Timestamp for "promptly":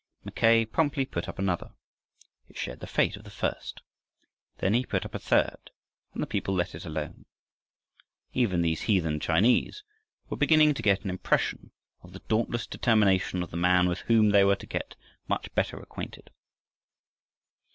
0.65-1.05